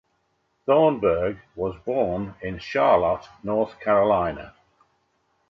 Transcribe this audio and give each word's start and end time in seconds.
Thornburg 0.65 1.37
was 1.55 1.75
born 1.85 2.33
in 2.41 2.57
Charlotte, 2.57 3.29
North 3.43 3.79
Carolina. 3.79 4.55